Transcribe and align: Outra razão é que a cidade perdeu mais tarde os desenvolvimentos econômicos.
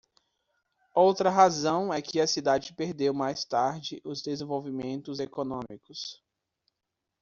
Outra 0.95 1.29
razão 1.29 1.93
é 1.93 2.01
que 2.01 2.19
a 2.19 2.25
cidade 2.25 2.73
perdeu 2.73 3.13
mais 3.13 3.45
tarde 3.45 4.01
os 4.03 4.19
desenvolvimentos 4.23 5.19
econômicos. 5.19 6.19